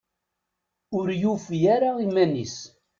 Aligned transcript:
Ur 0.97 1.07
yufi 1.21 1.57
ara 1.75 1.89
iman-is. 2.05 2.57